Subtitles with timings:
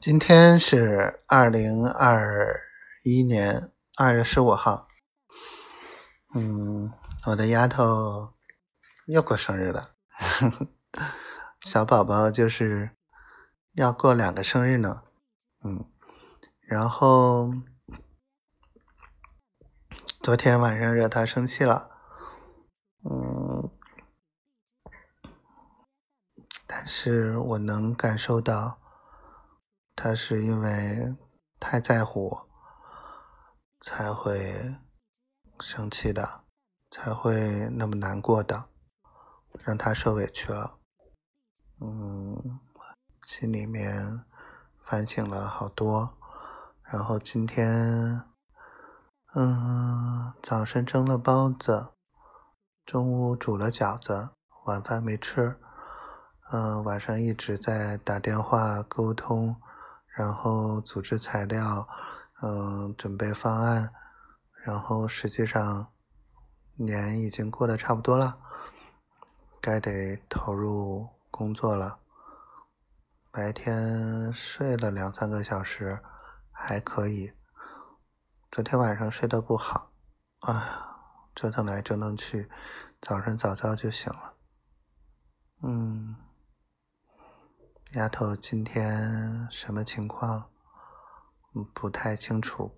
[0.00, 2.60] 今天是二零二
[3.02, 4.86] 一年二月十五号，
[6.36, 6.92] 嗯，
[7.26, 8.32] 我的丫头
[9.06, 9.96] 又过生日了，
[11.66, 12.90] 小宝宝就是
[13.74, 15.02] 要过两个生日呢，
[15.64, 15.84] 嗯，
[16.60, 17.52] 然后
[20.22, 21.90] 昨天晚上惹她生气了，
[23.02, 23.68] 嗯，
[26.68, 28.78] 但是我能感受到。
[30.00, 31.16] 他是因为
[31.58, 32.48] 太在乎我，
[33.80, 34.76] 才会
[35.58, 36.44] 生气的，
[36.88, 38.66] 才会那么难过的，
[39.64, 40.78] 让他受委屈了。
[41.80, 42.60] 嗯，
[43.24, 44.24] 心里面
[44.86, 46.16] 反省了好多，
[46.84, 48.22] 然后今天，
[49.34, 51.88] 嗯，早晨蒸了包子，
[52.86, 54.28] 中午煮了饺子，
[54.66, 55.58] 晚饭没吃，
[56.52, 59.60] 嗯，晚上一直在打电话沟通。
[60.18, 61.88] 然后组织材料，
[62.42, 63.94] 嗯，准备方案，
[64.64, 65.92] 然后实际上
[66.74, 68.36] 年已经过得差不多了，
[69.60, 72.00] 该得投入工作了。
[73.30, 76.00] 白天睡了两三个小时，
[76.50, 77.32] 还可以。
[78.50, 79.92] 昨天晚上睡得不好，
[80.40, 80.80] 哎，
[81.32, 82.50] 折腾来折腾去，
[83.00, 84.34] 早上早早就醒了。
[85.62, 86.16] 嗯。
[87.98, 90.48] 丫头，今天什么情况？
[91.52, 92.70] 嗯不太清楚。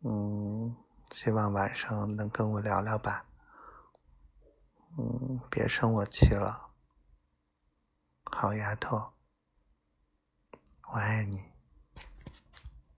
[0.00, 0.74] 嗯，
[1.10, 3.26] 希望晚上能跟我聊聊吧。
[4.96, 6.70] 嗯，别生我气了。
[8.24, 9.12] 好丫头，
[10.90, 11.53] 我爱你。